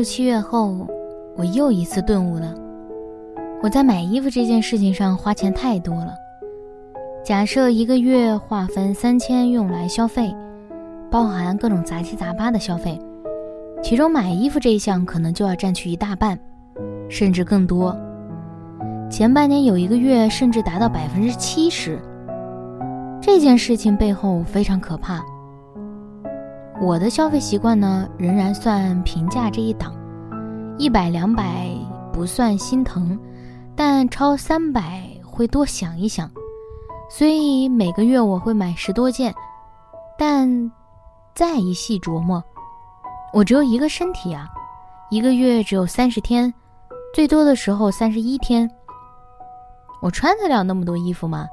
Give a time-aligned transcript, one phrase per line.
[0.00, 0.88] 入七月后，
[1.36, 2.54] 我又一次顿悟了。
[3.62, 6.14] 我在买衣服这件事情上花钱太多了。
[7.22, 10.34] 假设一个月划分三千用来消费，
[11.10, 12.98] 包含各种杂七杂八的消费，
[13.82, 16.40] 其中买衣服这一项可能就要占去一大半，
[17.10, 17.94] 甚至更多。
[19.10, 21.98] 前半年有一个月甚至达到百分之七十。
[23.20, 25.22] 这件事情背后非常可怕。
[26.80, 29.92] 我的消费习惯呢，仍然算平价这一档，
[30.80, 31.68] 一百两百
[32.10, 33.18] 不算心疼，
[33.76, 36.30] 但超三百会多想一想，
[37.10, 39.34] 所以每个月我会买十多件。
[40.16, 40.72] 但
[41.34, 42.42] 再一细琢磨，
[43.34, 44.48] 我只有一个身体啊，
[45.10, 46.50] 一个月只有三十天，
[47.14, 48.66] 最多的时候三十一天，
[50.00, 51.46] 我穿得了那么多衣服吗？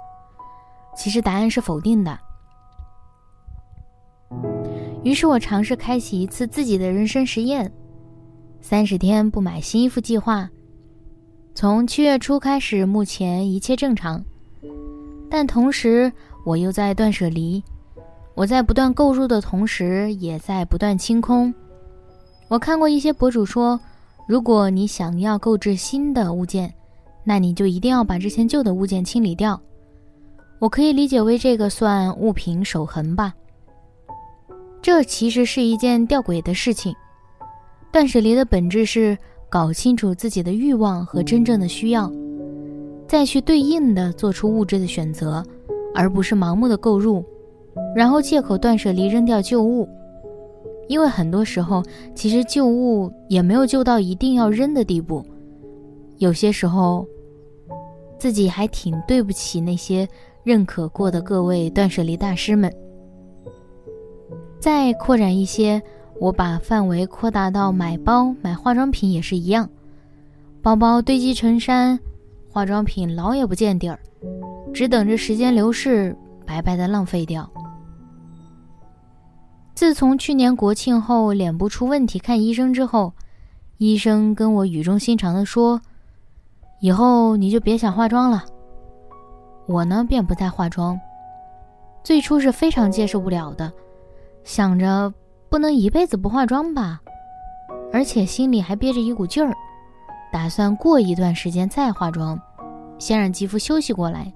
[0.96, 2.18] 其实答案是否定的。
[5.04, 7.70] 于是我尝试开启一次自己的人生实验，
[8.70, 10.50] 三十天不买新衣服计划。
[11.56, 14.22] 从七月初开始，目前一切正常，
[15.30, 16.12] 但同时
[16.44, 17.64] 我又在断舍离。
[18.36, 21.54] 我在不断购入的同时，也在不断清空。
[22.50, 23.80] 我看过一些博主说，
[24.28, 26.74] 如果你想要购置新的物件，
[27.24, 29.58] 那你就一定要把之前旧的物件清理掉。
[30.60, 33.34] 我可以理解为这个算物品守恒吧。
[34.82, 36.94] 这其实是一件吊诡的事情。
[37.92, 39.18] 断舍离的本质是
[39.50, 42.12] 搞清楚自己的欲望和真正的需要，
[43.08, 45.44] 再去对应的做出物质的选择，
[45.96, 47.24] 而不是盲目的购入，
[47.96, 49.88] 然后借口断舍离扔掉旧物。
[50.88, 51.84] 因为很多时候，
[52.16, 55.26] 其实旧物也没有旧到一定要扔的地步。
[56.18, 57.06] 有些时候，
[58.18, 60.08] 自己还挺对不起那些
[60.44, 62.74] 认可过的各位断舍离大师们。
[64.60, 65.82] 再扩展一些，
[66.20, 69.70] 我把范围扩大到买包、买化妆品也是一样，
[70.62, 72.00] 包包堆积成山，
[72.50, 74.00] 化妆品老也不见底儿，
[74.74, 77.48] 只等着时间流逝，白白的浪费掉。
[79.76, 83.14] 自从去年国庆后脸部出问题看医生之后，
[83.78, 85.80] 医生跟我语重心长的说
[86.82, 88.44] ：“以后你就别想化妆了。”
[89.68, 91.00] 我呢便不再化妆，
[92.04, 93.72] 最初是非常接受不了的。
[94.44, 95.14] 想着
[95.50, 97.00] 不能一辈子不化妆吧，
[97.94, 99.54] 而且心里还憋着一股劲儿，
[100.32, 102.40] 打算过一段时间再化妆，
[103.00, 104.32] 先让肌肤休息过来。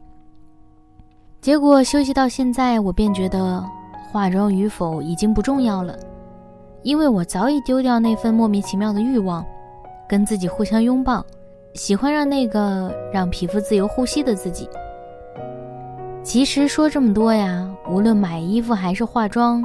[1.42, 3.64] 结果休息到现在，我便觉得
[4.10, 5.98] 化妆与否已经不重要了，
[6.82, 9.46] 因为我早已丢掉那份莫名其妙的欲望，
[10.08, 11.26] 跟自己互相拥抱，
[11.74, 14.70] 喜欢让那个让皮肤自由呼吸的自己。
[16.24, 19.62] 其实说这么多呀，无论买衣服还是化妆。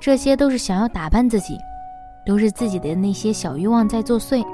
[0.00, 1.58] 这些都是想要打扮自己，
[2.24, 4.44] 都是自己的那些小欲望在作祟。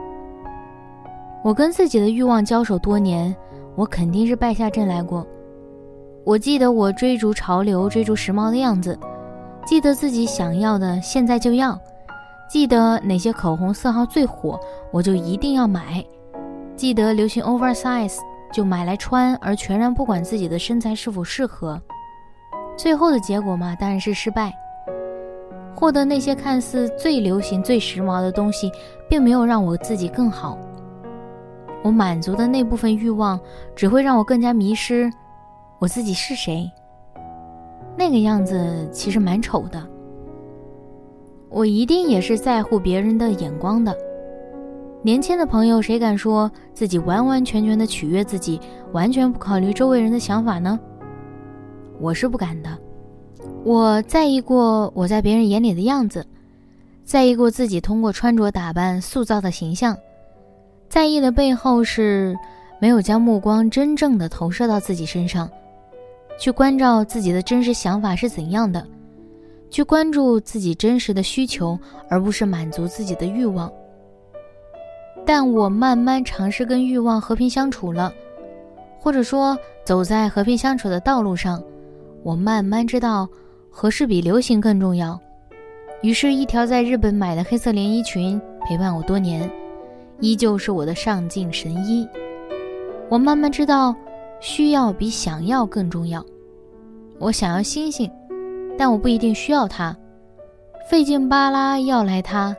[1.43, 3.35] 我跟自己的欲望交手多年，
[3.75, 5.27] 我肯定是败下阵来过。
[6.25, 8.97] 我记得我追逐潮流、追逐时髦的样子，
[9.67, 11.77] 记得自己想要的现在就要，
[12.49, 14.59] 记得哪些口红色号最火，
[14.93, 16.05] 我就一定要买，
[16.77, 18.17] 记得流行 oversize
[18.53, 21.83] 就买来穿，而全然不管自己的身材是否适合。
[22.77, 24.53] 最后的结果嘛，当然是失败。
[25.75, 28.71] 获得那些看似最流行、最时髦的东西，
[29.09, 30.59] 并没有让我自己更好。
[31.83, 33.39] 我满足的那部分欲望，
[33.75, 35.11] 只会让我更加迷失
[35.81, 36.71] 我自己是谁。
[37.97, 39.83] 那个样子其实蛮丑的。
[41.49, 43.95] 我一定也是在乎别人的眼光的。
[45.03, 48.61] 年轻的朋友，谁敢说自己完完全全的取悦自己，
[48.93, 50.79] 完全不考虑周围人的想法呢？
[51.99, 52.71] 我是不敢的。
[53.65, 56.27] 我在意过我在别人眼里的样子，
[57.05, 59.97] 在意过自己通过穿着打扮塑造的形象，
[60.89, 62.37] 在意的背后是
[62.81, 65.49] 没有将目光真正的投射到自己身上，
[66.41, 68.85] 去关照自己的真实想法是怎样的，
[69.71, 73.73] 去关注自己真实的需求，而不是满足自己的欲望。
[75.25, 78.13] 但我慢慢尝试跟欲望和平相处了，
[78.99, 81.63] 或者说走在和平相处的道路上，
[82.25, 83.29] 我慢慢知道
[83.73, 85.19] 合适比流行更重要。
[86.03, 89.51] 于是，一条在日本买的黑色连衣裙陪伴我多年，
[90.21, 92.07] 依旧是我的上进神衣。
[93.09, 93.95] 我慢慢知道，
[94.41, 96.25] 需要比想要更重要。
[97.19, 98.11] 我想要星星，
[98.77, 99.97] 但我不一定需要它，
[100.91, 102.55] 费劲巴拉要来它，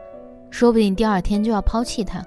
[0.50, 2.26] 说不定第二天就要抛弃它。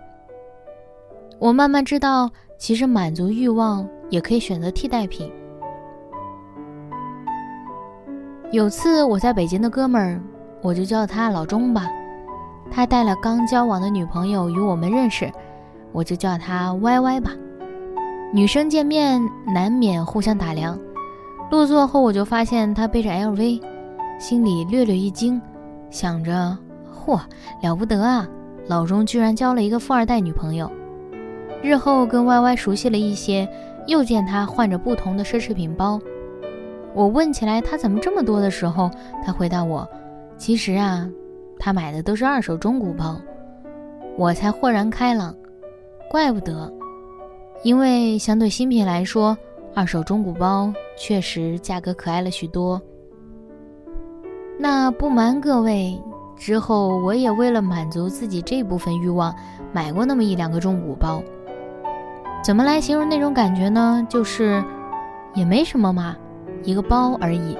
[1.38, 5.30] 我慢慢知道，其实满足欲望也可以选择替代品。
[8.56, 10.19] 有次我在北京的哥们儿。
[10.62, 11.87] 我就叫他老钟吧，
[12.70, 15.31] 他带了刚交往的女朋友与我们认识，
[15.93, 17.32] 我就叫他歪歪吧。
[18.32, 20.76] 女生见面难免互相打量，
[21.50, 23.61] 落座后我就发现他背着 LV，
[24.19, 25.38] 心里略略一惊，
[25.91, 26.56] 想着
[26.91, 27.20] 嚯
[27.62, 28.26] 了不得啊，
[28.69, 30.73] 老钟居然交了一个富二代女朋友。
[31.62, 33.47] 日后跟歪歪熟悉了一些，
[33.87, 36.00] 又见他换着不同的奢侈品包，
[36.96, 38.90] 我问起来他怎么这么多的时候，
[39.22, 39.87] 他回答我。
[40.38, 41.06] 其实啊，
[41.58, 43.20] 他买的都是二手中古包，
[44.16, 45.34] 我才豁然开朗。
[46.10, 46.72] 怪不得，
[47.62, 49.37] 因为相对新品来说，
[49.75, 52.81] 二手中古包确实价格可爱了许多。
[54.58, 56.02] 那不瞒各位，
[56.34, 59.34] 之后我也为了满足自己这部分欲望，
[59.70, 61.22] 买过那么一两个中古包。
[62.43, 64.06] 怎么来形容那种感觉呢？
[64.08, 64.64] 就是
[65.34, 66.16] 也没什么嘛，
[66.66, 67.56] 一个包而已。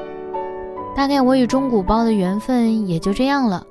[0.95, 3.67] 大概我与中古包的缘分也就这样了，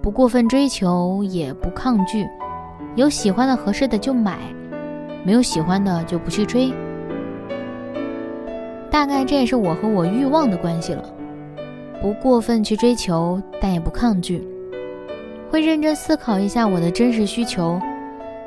[0.00, 2.26] 不过分追求，也不抗拒，
[2.94, 4.38] 有喜欢的合适的就买，
[5.24, 6.72] 没有喜欢的就不去追。
[8.90, 11.04] 大概这也是我和我欲望的关系了，
[12.00, 14.46] 不过分去追求，但也不抗拒，
[15.50, 17.80] 会认真思考一下我的真实需求，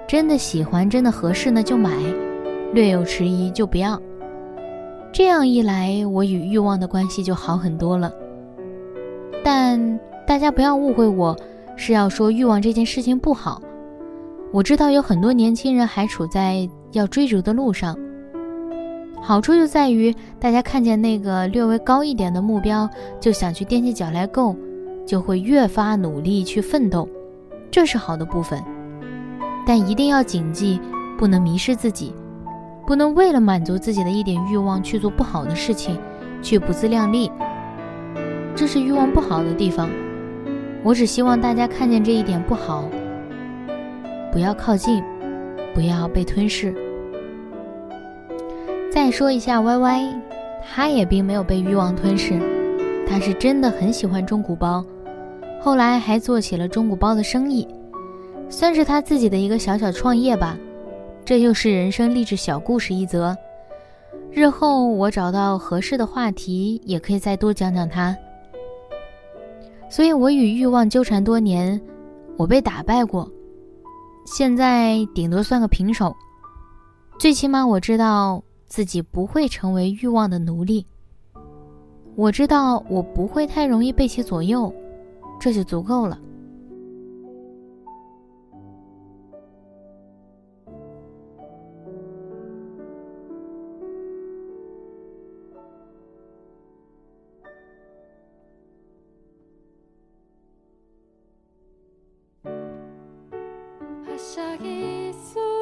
[0.08, 1.92] 真的喜欢，真的合适那就买，
[2.74, 4.00] 略有迟疑就不要。
[5.18, 8.14] 这样一来，我与欲望的关系就好很多了。
[9.44, 11.36] 但大家不要误会，我
[11.76, 13.60] 是要说欲望这件事情不好。
[14.54, 17.98] 我知道有很多年轻人还处在要追逐的路上。
[19.20, 22.88] 好处就在于，大家看见那个略微高一点的目标，
[23.20, 24.56] 就想去踮起脚来够，
[25.04, 27.10] 就会越发努力去奋斗，
[27.72, 28.64] 这是好的部分。
[29.66, 30.80] 但一定要谨记，
[31.18, 32.14] 不能迷失自己。
[32.88, 36.00] 不能为了满足自己的一点欲望去做不好的事情，
[36.42, 37.30] 去不自量力，
[38.56, 39.90] 这是欲望不好的地方。
[40.84, 42.86] 我只希望大家看见这一点不好，
[44.32, 45.04] 不要靠近，
[45.76, 46.74] 不要被吞噬。
[48.90, 50.22] 再说一下 Y Y，
[50.74, 52.40] 他也并没有被欲望吞噬，
[53.06, 54.82] 他是真的很喜欢中古包，
[55.60, 57.68] 后来还做起了中古包的生意，
[58.48, 60.58] 算是他自己的一个小小创业吧。
[61.28, 63.36] 这又是人生励志小故事一则，
[64.32, 68.16] 日后我找到合适的话题，也可以再多讲讲它。
[69.90, 71.82] 所以，我与欲望纠缠多年，
[72.38, 73.30] 我被打败过，
[74.26, 76.16] 现在顶多算个平手。
[77.20, 80.86] 最起码我知道自己不会成为欲望的奴隶，
[82.16, 84.74] 我知道我不会太容易被其左右，
[85.42, 86.18] 这就足够了。
[104.38, 105.57] 시작이 있어.